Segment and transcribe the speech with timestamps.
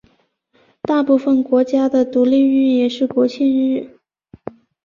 [0.81, 3.99] 大部分国家的独立日也是国庆日。